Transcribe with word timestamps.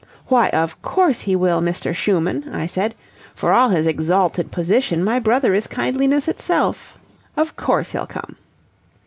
'Why, 0.29 0.49
of 0.49 0.81
course 0.81 1.19
he 1.21 1.35
will, 1.35 1.61
Mr. 1.61 1.93
Schumann,' 1.93 2.49
I 2.51 2.65
said. 2.65 2.95
'For 3.35 3.53
all 3.53 3.69
his 3.69 3.85
exalted 3.85 4.51
position, 4.51 5.03
my 5.03 5.19
brother 5.19 5.53
is 5.53 5.67
kindliness 5.67 6.27
itself. 6.27 6.97
Of 7.37 7.55
course 7.55 7.91
he'll 7.91 8.07
come.' 8.07 8.35